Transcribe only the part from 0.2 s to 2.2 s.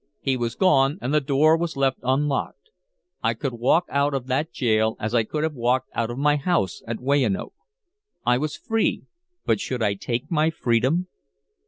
was gone, and the door was left